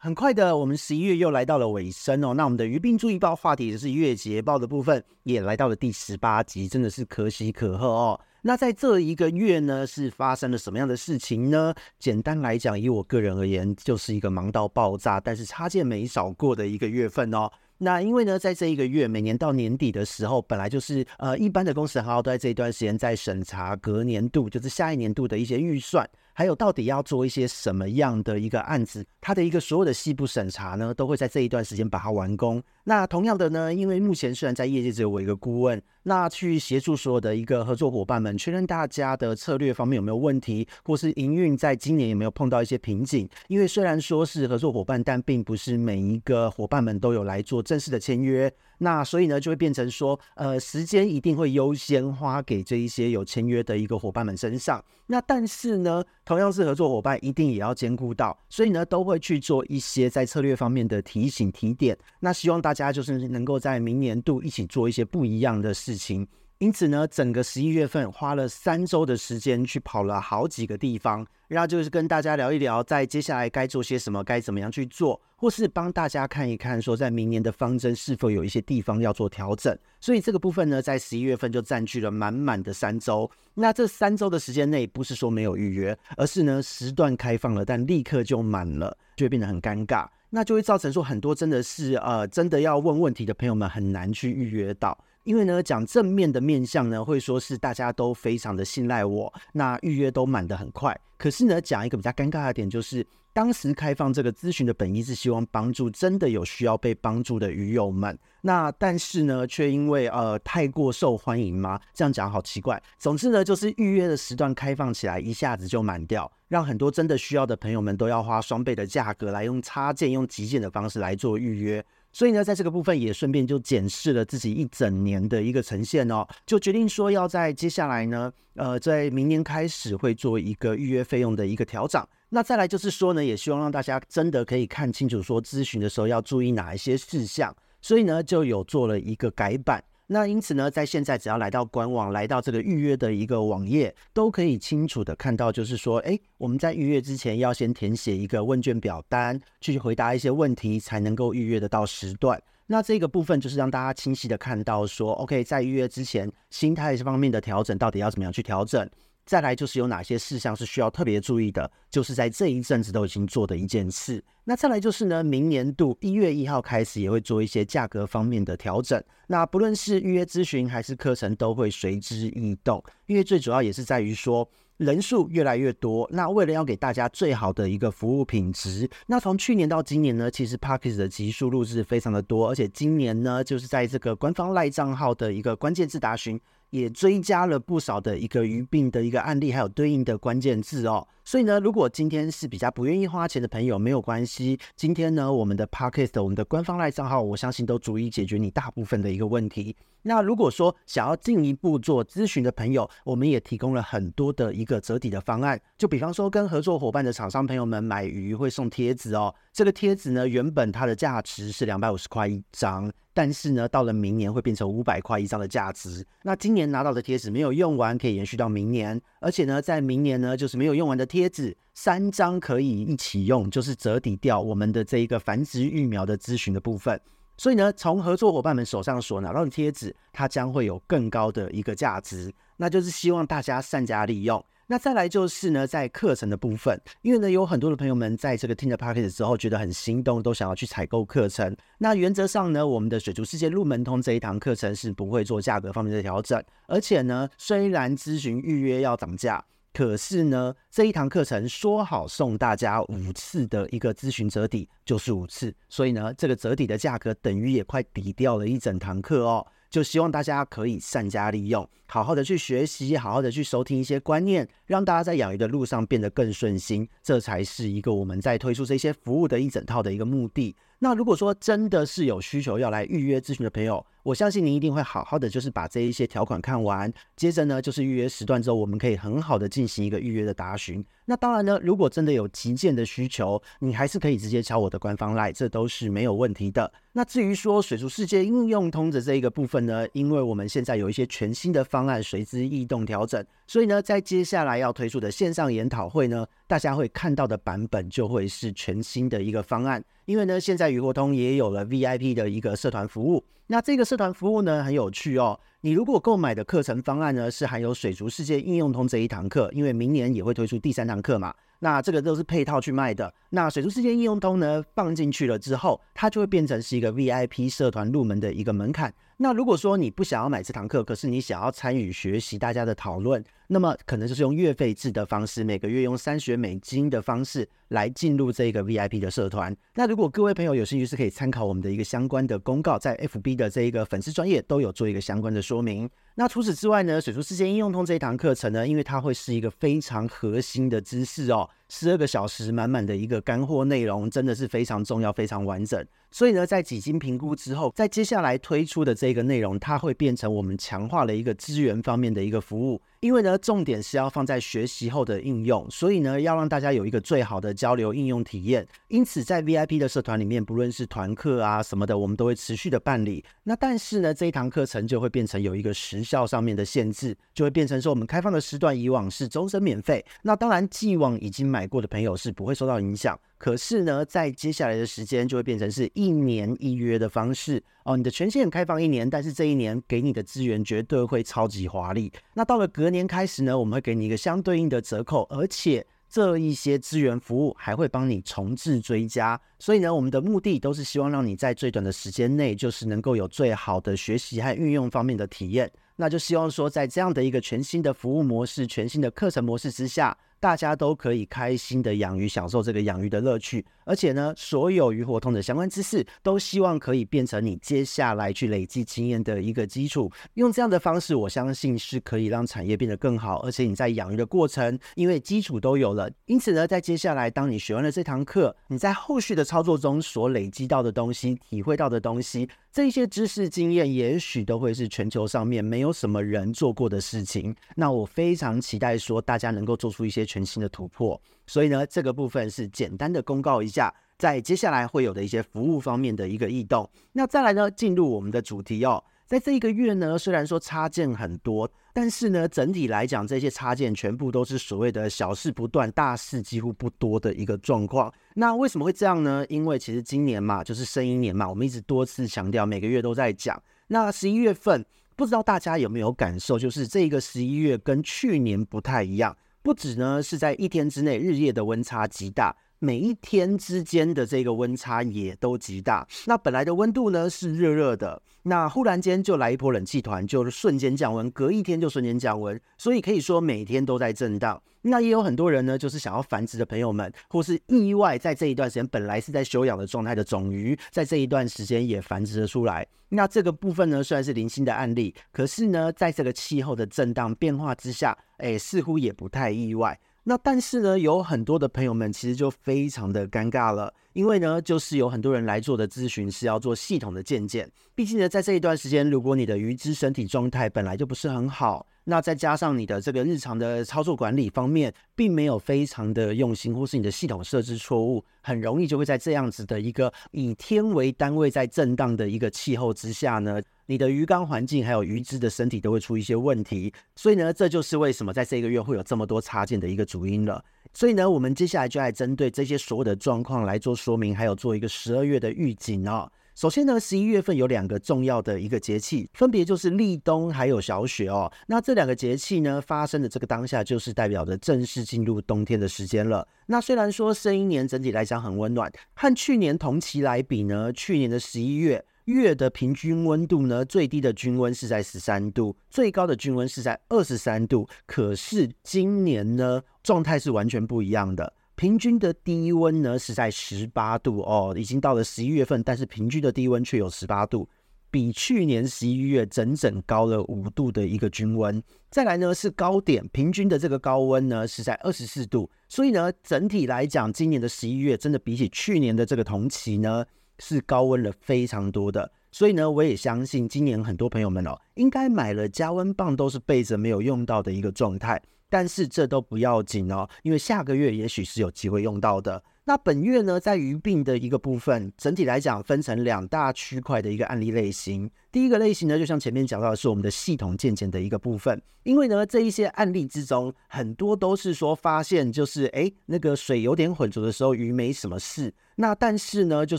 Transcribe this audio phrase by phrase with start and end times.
[0.00, 2.32] 很快的，我们十一月又来到了尾声哦。
[2.32, 8.20] 那我们的鱼病注意报话题就是月捷报的部分，也来到了第十八集，真的是可喜可贺哦。
[8.42, 11.74] 那在这一个月呢，是发生了什么样的事情呢？
[11.98, 17.50] 简单来讲，以我个人而言，就是一个忙到爆炸，但是插件没少过的一个月份哦。
[17.78, 26.08] 那因为呢，在这一个月，每年到年底的时候，本来就是呃，一般的公司行号都在这一段时间在审查隔年度，就是下一年度的一些预算。
[26.38, 32.62] 还有到底要做一些什么样的一个案子，他的一个所有的细部审查呢，都会在这一段时间把它完工。
[32.84, 43.28] 那同样的呢，因为目前虽然在业界只有我一个顾问，那去协助所有的一个合作伙伴们，确认大家的策略方面有没有问题，或是营运在今年有没有碰到一些瓶颈。
[43.48, 48.52] 因为虽然说是合作伙伴，但并不是每一个伙伴们都有来做正式的签约。
[48.80, 54.82] 那所以呢，就会变成说，呃，时间一定会优先花给这一些有签约的一个伙伴们身上。
[55.08, 61.98] 那但是呢，同样是合作伙伴，一定也要兼顾到，所以呢，都会去做一些在策略方面的提醒提点。
[62.20, 66.28] 那希望大家就是能够在明年度一起做一些不一样的事事情。
[66.58, 79.78] 因此呢，整个十一月份花了三周的时间去跑了好几个地方，然后就是跟大家聊一聊，在接下来该做些什么，该怎么样去做，或是帮大家看一看，说在明年的方针是否有一些地方要做调整。
[80.00, 83.30] 所以这个部分呢，在十一月份就占据了满满的三周。
[83.54, 94.98] 那这三周的时间内，不是说没有预约，而是呢时段开放了，但立刻就满了，就会变得很尴尬，那就会造成说很多真的是呃真的要问问题的朋友们很难去预约到。
[95.28, 100.98] 因为呢，讲正面的面向呢，会说是大家都非常的信赖我，那预约都满得很快。
[101.18, 111.78] 可是呢，讲一个比较尴尬的点，就是当时开放这个咨询的本意是希望帮助真的有需要被帮助的鱼友们，那但是呢，却因为呃太过受欢迎吗？
[111.92, 112.82] 这样讲好奇怪。
[112.98, 121.84] 总之呢，就是预约的时段开放起来，一下子就满掉，让很多真的需要的朋友们都要花双倍的价格来用插件、用急件的方式来做预约。
[122.18, 132.04] 所以呢，在这个部分也顺便就检视了自己一整年的一个呈现哦，就决定说要在接下来呢，呃，在明年开始会做一个预约费用的一个调整。
[132.30, 137.54] 那再来就是说呢，也希望让大家真的可以看清楚，说咨询的时候要注意哪一些事项。
[137.80, 139.80] 所以呢，就有做了一个改版。
[140.10, 152.42] 那因此呢，在现在只要来到官网，来到这个预约的一个网页，都可以清楚的看到，就是说，哎，我们在预约之前要先填写一个问卷表单，去回答一些问题，才能够预约得到时段。
[152.66, 158.88] 那这个部分就是让大家清晰的看到说，OK，在预约之前，心态这方面的调整到底要怎么样去调整。
[159.28, 164.24] 再来就是有哪些事项是需要特别注意的，就是在这一阵子都已经做的一件事。
[164.44, 169.04] 那再来就是呢，明年度一月一号开始也会做一些价格方面的调整。
[169.26, 172.82] 那不论是预约咨询还是课程，都会随之异动。
[173.04, 186.40] 因为最主要也是在于说人数越来越多，那为了要给大家最好的一个服务品质，那从去年到今年呢，其实 Podcast 的集数录制非常的多，而且今年呢，就是在这个官方赖账号的一个关键字答询。
[186.70, 191.06] 也追加了不少的一个鱼病的一个案例，还有对应的关键字哦。
[191.28, 194.58] 所以呢，如果今天是比较不愿意花钱的朋友，没有关系。
[194.74, 199.76] 今天呢，我们的 Podcast，我们的官方赖账号，我相信都足以解决你大部分的一个问题。
[200.00, 205.60] 那如果说想要进一步做咨询的朋友，我们也提供了很多的一个折抵的方案。
[205.76, 209.34] 就比方说，跟合作伙伴的厂商朋友们买鱼会送贴纸哦。
[209.52, 212.90] 这个贴纸呢，原本它的价值是两百五十块一张。
[213.14, 216.06] 但是呢，到了明年会变成五百块一张的价值。
[216.22, 219.00] 那今年拿到的贴纸没有用完，可以延续到明年。
[219.18, 227.00] 而且呢，在明年呢，就是没有用完的贴贴纸，三张可以一起用，就是折抵掉我们的这一个繁殖育苗的咨询的部分。
[227.36, 232.32] 所以呢，从合作伙伴们手上所拿到的贴纸，它将会有更高的一个价值。
[232.56, 234.44] 那就是希望大家善加利用。
[234.70, 241.56] 那再来就是呢，在课程的部分，因为呢，有很多的朋友们在这个听了 Podcast 之后觉得很心动，都想要去采购课程。
[241.78, 249.42] 那原则上呢，我们的水族世界入门通这一堂课程是不会做价格方面的调整，而且呢，虽然咨询预约要涨价，
[249.72, 259.46] 可是呢，这一堂课程说好送大家五次的一个咨询折抵，就是五次，所以呢，这个折抵的价格等于也快抵掉了一整堂课哦。
[259.70, 270.56] 就希望大家可以善加利用，好好的去学习，好好的去收听一些观念，让大家在养鱼的路上变得更顺心，这才是一个我们在推出这些服务的一整套的一个目的。
[270.80, 280.84] 那如果说真的是有需求要来预约咨询的朋友，我相信您一定会好好的，就是把这一些条款看完，接着呢，就是预约时段之后，我们可以很好的进行一个预约的答询。
[281.04, 286.72] 那当然呢，如果真的有急件的需求，你还是可以直接敲我的官方 LINE，这都是没有问题的。
[286.92, 299.82] 那至于说水族世界应用通的这一个部分呢，因为我们现在有一些全新的方案随之异动调整，所以呢，在接下来要推出的线上研讨会呢，大家会看到的版本就会是全新的一个方案。
[300.08, 305.38] 因为呢，现在鱼活通也有了 VIP 的一个社团服务，那这个社团服务呢，很有趣哦。
[305.60, 311.34] 你如果购买的课程方案呢，是含有水族世界应用通这一堂课，因为明年也会推出第三堂课嘛。
[311.60, 313.12] 那这个都是配套去卖的。
[313.30, 318.92] 那水族世界应用通呢，放进去了之后，它就会变成是一个 VIP 社团入门的一个门槛。
[319.20, 329.54] 那如果说你不想要买这堂课，可是你想要参与学习大家的讨论，那么可能就是用月费制的方式，每个月用三十美金的方式来进入这个 VIP 的社团。
[329.74, 335.90] 那如果各位朋友有兴趣，是可以参考我们的一个相关的公告，在 FB 的这一个粉丝专业都有做一个相关的说明。
[336.20, 341.48] 那除此之外呢，水族世界应用通这一堂课程呢，因为它会是一个非常核心的知识哦。
[341.68, 345.84] 十二个小时满满的一个干货内容，真的是非常重要、非常完整。
[346.10, 352.80] 所以呢，在几经评估之后，在接下来推出的这个内容，它会变成我们强化了一个资源方面的一个服务。
[353.00, 358.66] 因为呢，重点是要放在学习后的应用，所以呢，要让大家有一个最好的交流应用体验。
[358.88, 363.22] 因此，在 VIP 的社团里面，不论是团课啊什么的，我们都会持续的办理。
[363.44, 370.04] 那但是呢，这一堂课程就会变成有一个时效上面的限制，就会变成说，我们开放的时段以往是终身免费。
[370.22, 373.18] 那当然，既往已经买过的朋友是不会受到影响。
[373.36, 377.96] 可是呢，在接下来的时间就会变成是一年一约的方式哦。
[377.96, 382.12] 你的权限开放一年，但是这一年给你的资源绝对会超级华丽。
[382.32, 389.40] 那到了隔年开始呢，我们会给你一个相对应的折扣，而且这一些资源服务还会帮你重置追加。
[389.58, 395.68] 所以呢，我们的目的都是希望让你在最短的时间内，就是能够有最好的学习和运用方面的体验。
[395.96, 400.16] 那就希望说，在这样的一个全新的服务模式、全新的课程模式之下。
[400.40, 403.64] 大家都可以开心的养鱼，享受这个养鱼的乐趣。
[403.88, 410.08] 而且呢，所有鱼活通的相关知识，都希望可以变成你接下来去累积经验的一个基础。
[410.34, 413.38] 用这样的方式，我相信是可以让产业变得更好。
[413.40, 427.52] 而且你在养鱼的过程，因为基础都有了，因此呢，在接下来当你学完了这堂课，你在后续的操作中所累积到的东西、体会到的东西，这些知识经验，也许都会是全球上面没有什么人做过的事情。
[427.74, 430.28] 那我非常期待说，大家能够做出一些。
[430.28, 436.88] 全新的突破，所以呢，这个部分是简单的公告一下，在接下来会有的一些服务方面的一个异动。
[437.12, 448.12] 那再来呢，进入我们的主题哦，在这一个月呢，虽然说插件很多，但是呢，整体来讲，这些插件全部都是所谓的小事不断，大事几乎不多的一个状况。
[448.34, 449.44] 那为什么会这样呢？
[449.48, 453.60] 因为其实今年嘛，就是生寅年嘛，我们一直多次强调，每个月都在讲。
[453.86, 454.84] 那十一月份，
[455.16, 459.34] 不知道大家有没有感受，就是这个十一月跟去年不太一样。
[459.68, 466.06] 不止呢，是在一天之内日夜的温差极大，每一天之间的这个温差也都极大。
[466.26, 474.62] 那本来的温度呢是热热的，那忽然间就来一波冷气团，就瞬间降温，隔一天就瞬间降温，所以可以说每天都在震荡。
[474.82, 482.86] 那也有很多人呢，就是想要繁殖的朋友们，或是意外在这一段时间本来是在休养的状态的种鱼，在这一段时间也繁殖了出来。
[483.08, 489.98] 那这个部分呢，虽然是零星的案例，可是呢，在这个气候的震荡变化之下，哎，似乎也不太意外。
[490.28, 501.86] 那但是呢，有很多的朋友们其实就非常的尴尬了，因为呢，就是有很多人来做的咨询是要做系统的健检，毕竟呢，在这一段时间，如果你的鱼之身体状态本来就不是很好。
[502.10, 516.90] 那再加上你的这个日常的操作管理方面，并没有非常的用心，或是你的系统设置错误，很容易就会在这样子的一个以天为单位在震荡的一个气候之下呢，你的鱼缸环境还有鱼只的身体都会出一些问题。
[517.14, 520.64] 所以呢，这就是为什么在这个月会有这么多插件的一个主因了。
[520.94, 526.26] 所以呢，我们接下来就来针对这些所有的状况来做说明，还有做一个十二月的预警哦。
[526.58, 531.48] 首先呢，十一月份有两个重要的一个节气，分别就是立冬还有小雪哦。
[531.68, 536.44] 那这两个节气呢，发生的这个当下，就是代表着正式进入冬天的时间了。
[536.66, 547.88] 那虽然说生一年整体来讲很温暖，和去年同期来比呢，去年的十一月月的平均温度呢，最低的均温是在十三度，最高的均温是在二十三度。
[548.04, 551.54] 可是今年呢，状态是完全不一样的。
[551.78, 557.68] 平均的低温呢是在十八度哦，已经到了十一月份，但是平均的低温却有十八度，
[558.10, 561.80] 比去年十一月整整高了五度的一个均温。
[562.10, 570.24] 再来呢是高点，平均的这个高温呢是在二十四度，所以呢整体来讲，今年的十一月真的比起去年的这个同期呢
[570.58, 572.28] 是高温了非常多的。
[572.50, 578.42] 所以呢，我也相信今年很多朋友们哦，应该买了加温棒都是备着没有用到的一个状态。
[578.70, 582.62] 但是这都不要紧哦，因为下个月也许是有机会用到的。
[582.84, 588.30] 那本月呢，在鱼病的一个部分，整体来讲分成两大区块的一个案例类型。
[588.50, 598.72] 第一个类型呢，就像前面讲到的是我们的系统健检的一个部分，因为呢，这一些案例之中，很多都是说发现就是诶，那个水有点浑浊的时候，鱼没什么事。
[598.96, 599.98] 那但是呢，就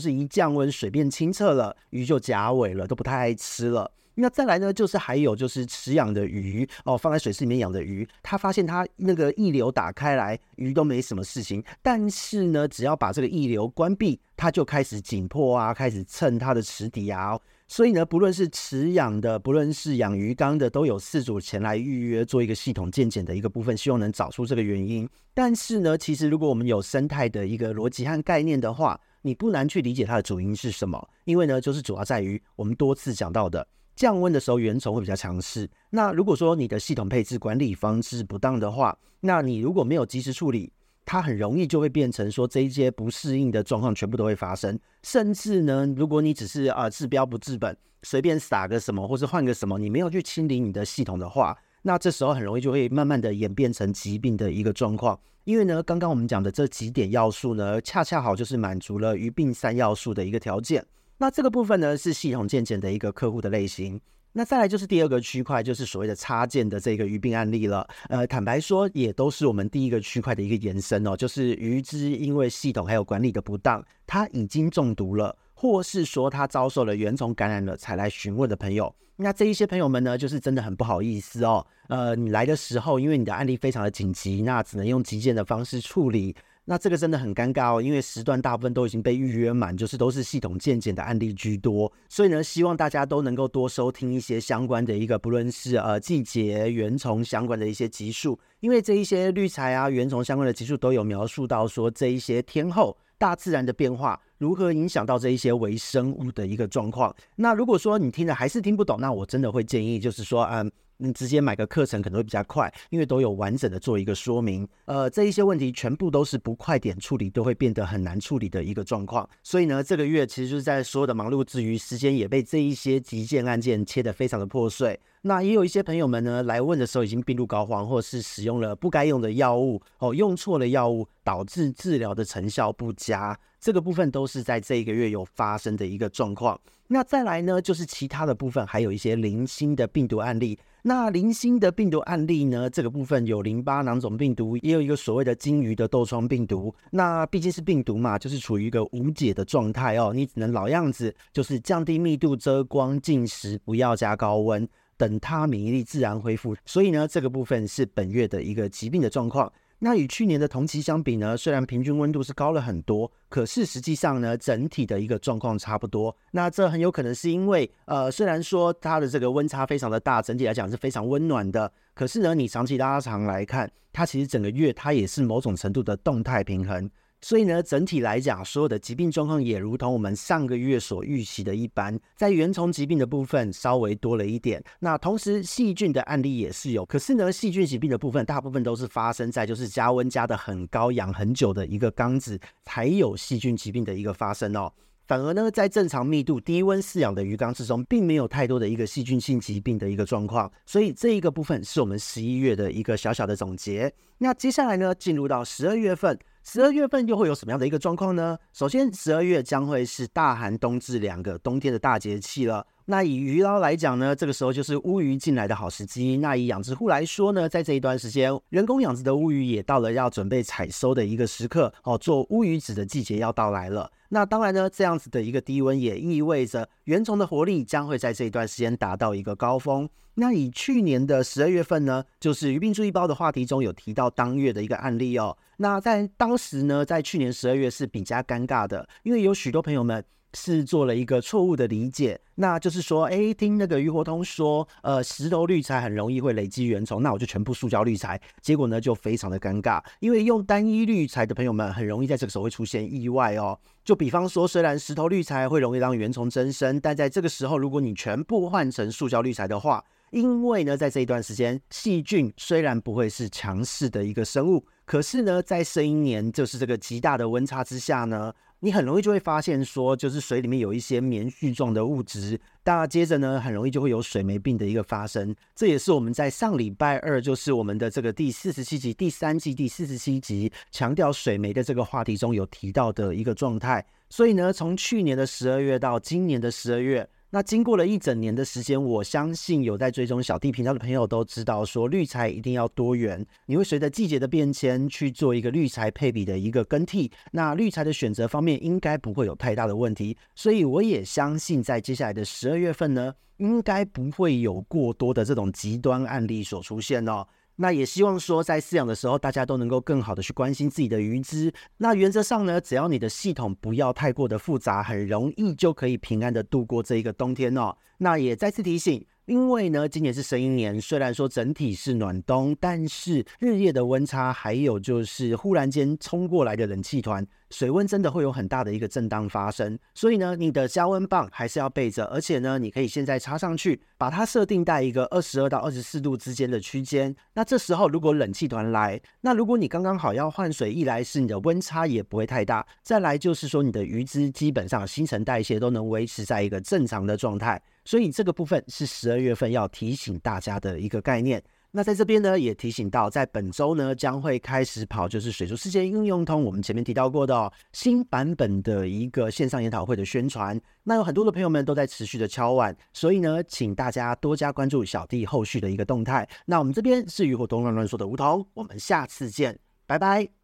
[0.00, 3.92] 是一降温，水变清澈了，鱼就夹尾了，都不太爱吃了。
[4.14, 11.62] 那再来呢，就是还有就是池养的鱼哦，放在水池里面养的鱼，他发现它那个溢流打开来，鱼都没什么事情。
[11.80, 17.38] 但是呢，只要把这个溢流关闭，它就开始紧迫啊，开始蹭它的池底啊。
[17.66, 25.08] 所以呢，不论是池养的，不论是养鱼缸的，都有四组前来预约做一个系统健检的一个部分，希望能找出这个原因。
[25.32, 31.08] 但是呢，其实如果我们有生态的一个逻辑和概念的话，你不难去理解它的主因是什么。
[31.24, 33.64] 因为呢，就是主要在于我们多次讲到的。
[34.00, 35.68] 降温的时候，原虫会比较强势。
[35.90, 40.72] 那如果说你的系统配置管理方式不当的话，那你如果没有及时处理，
[41.04, 44.80] 它很容易就会变成说这一些不适应的状况全部都会发生。
[45.02, 55.20] 甚至呢，如果你只是啊、治标不治本，随便撒个什么或是换个什么，你没有去清理你的系统的话，那这时候很容易就会慢慢的演变成疾病的一个状况。
[55.44, 60.82] 因为呢，刚刚我们讲的这几点要素呢，恰恰好就是满足了鱼病三要素的一个条件。
[61.22, 64.00] 那这个部分呢，是系统健检的一个客户的类型。
[64.32, 67.86] 那再来就是第二个区块，就是所谓的插件的这个鱼病案例了。
[68.08, 71.14] 呃，坦白说，也都是我们第一个区块的一个延伸哦。
[71.14, 78.94] 就是鱼只因为系统还有管理的不当，它已经中毒了，或是说它遭受了原虫感染了，才来询问的朋友。
[79.16, 81.66] 那这一些朋友们呢，就是真的很不好意思哦。
[81.88, 86.34] 呃，你来的时候，因为你的案例非常的紧急，那只能用急件的方式处理。
[86.70, 107.12] 那这个真的很尴尬哦，因为时段大部分都已经被预约满，就是都是系统健检的案例居多，所以呢，希望大家都能够多收听一些相关的一个，不论是呃季节原虫相关的一些集数，因为这一些绿材啊原虫相关的集数都有描述到说这一些天候大自然的变化如何影响到这一些微生物的一个状况。
[107.34, 110.70] 那如果说你听了还是听不懂，那我真的会建议就是说，嗯。
[111.00, 114.68] 你直接买个课程可能会比较快，因为都有完整的做一个说明。
[114.84, 119.28] 呃，这一些问题全部都是不快点处理都会变得很难处理的一个状况。
[119.42, 125.00] 所以呢，这个月其实就是在所有的忙碌之余，时间也被这一些急件案件切得非常的破碎。
[125.22, 133.38] 那也有一些朋友们呢来问的时候已经病入膏肓，或是使用了不该用的药物哦，用错了药物导致治疗的成效不佳。
[133.58, 136.58] 这个部分都是在这一个月有发生的一个状况。
[136.92, 140.58] 那再来呢，就是其他的部分还有一些零星的病毒案例。
[140.82, 142.70] 那零星的病毒案例呢？
[142.70, 146.74] 这个部分有淋巴囊肿病毒，也有一个所谓的金鱼的痘疮病毒。
[146.90, 150.12] 那毕竟是病毒嘛，就是处于一个无解的状态哦。
[150.14, 156.56] 你只能老样子，就是降低密度、遮光、进食，不要加高温，等它免疫力自然恢复。
[156.64, 159.52] 所以呢，这个部分是本月的一个疾病的状况。
[159.82, 166.14] 那与去年的同期相比呢，虽然平均温度是高了很多，可是实际上呢，整体的一个状况差不多。
[166.30, 176.90] 那这很有可能是因为，呃，虽然说它的这个温差非常的大，整体来讲是非常温暖的，可是呢，你长期拉长来看，它其实整个月它也是某种程度的动态平衡。
[177.22, 184.62] 所以呢，整体来讲，所有的疾病状况也如同我们上个月所预期的一般，在原虫疾病的部分稍微多了一点。
[184.78, 194.72] 那同时细菌的案例也是有，可是呢，细菌疾病的部分大部分都是发生在就是加温加得很高、养很久的一个缸子才有细菌疾病的一个发生哦。
[195.06, 200.50] 反而呢，在正常密度、低温饲养的鱼缸之中，并没有太多的一个细菌性疾病的一个状况。
[200.64, 203.92] 所以这一个部分是我们十一月的一个小小的总结。
[204.16, 206.18] 那接下来呢，进入到十二月份。
[206.42, 208.38] 十二月份又会有什么样的一个状况呢？
[208.52, 212.66] 首先，十二月将会是大寒冬至两个冬天的大节气了。
[212.86, 216.16] 那以鱼捞来讲呢，这个时候就是乌鱼进来的好时机。
[216.16, 223.90] 那以养殖户来说呢，在这一段时间，人工养殖的乌鱼也到了要准备采收的一个时刻哦，做乌鱼子的季节要到来了。
[224.08, 229.88] 那当然呢，这样子的一个低温也意味着原虫的活力将会在这一段时间达到一个高峰。
[230.14, 235.36] 那以去年的十二月份呢，就是鱼病注意包的话题中有提到当月的一个案例哦。
[235.58, 240.04] 那在当时呢，在去年十二月是比较尴尬的，因为有许多朋友们。
[240.34, 253.58] 是做了一个错误的理解，那就是说，哎，听那个余国通说，呃，石头滤材很容易会累积原虫，那我就全部塑胶滤材，结果呢就非常的尴尬，因为用单一滤材的朋友们很容易在这个时候会出现意外哦。
[253.84, 268.32] 就比方说，虽然石头滤材会容易让原虫增生，但在这个时候，如果你全部换成塑胶滤材的话，因为呢，在这一段时间，细菌虽然不会是强势的一个生物，可是呢，在这一年就是这个极大的温差之下呢。
[268.60, 275.34] 你很容易就会发现说，就是水里面有一些棉絮状的物质，那接着呢，很容易就会有水霉病的一个发生。
[275.54, 283.84] 这也是我们在上礼拜二，就是我们的这个第四十七集、第三季第四十七集强调水霉的这个话题中有提到的一个状态。
[284.08, 287.08] 所以呢，从去年的十二月到今年的十二月。
[287.32, 293.24] 那经过了一整年的时间，我相信有在追踪小弟频道的朋友都知道，说绿材一定要多元。
[293.46, 297.08] 你会随着季节的变迁去做一个绿材配比的一个更替。
[297.30, 307.24] 那绿材的选择方面应该不会有太大的问题，所以我也相信在接下来的十二月份呢，应该不会有过多的这种极端案例所出现哦。
[307.62, 311.52] 那也希望说，在饲养的时候，大家都能够更好的去关心自己的鱼只。
[311.76, 317.76] 那原则上呢，只要你的系统不要太过的复杂，很容易就可以平安的度过这一个冬天哦。
[318.00, 319.06] 那也再次提醒。
[319.26, 329.78] 因为呢，今年是生鹰年，虽然说整体是暖冬，但是日夜的温差，还有就是忽然间冲过来的冷气团，水温真的会有很大的一个震荡发生。
[329.94, 337.14] 所以呢，你的加温棒还是要备着，而且呢，你可以现在插上去，把它设定在一个二十二到二十四度之间的区间。
[337.34, 347.62] 那这时候如果冷气团来，那如果你刚刚好要换水，一来是你的温差也不会太大，再来就是说你的鱼只基本上新陈代谢都能维持在一个正常的状态。
[347.90, 351.42] 所以这个部分是十二月份要提醒大家的一个概念。
[351.72, 360.56] 那在这边呢，也提醒到，在本周呢将会开始跑，就是水族世界应用通，我们前面提到过的哦，新版本的一个线上研讨会的宣传。
[360.84, 366.28] 那有很多的朋友们都在持续的敲碗，所以呢，请大家多加关注小弟后续的一个动态。
[366.46, 370.39] 那我们这边是鱼活通乱乱说的梧桐，我们下次见，拜拜。